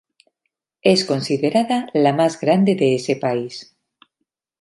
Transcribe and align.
Es 0.81 1.05
considerada 1.05 1.87
la 1.93 2.11
más 2.11 2.39
grande 2.41 2.73
de 2.73 2.95
ese 2.95 3.17
país. 3.17 3.77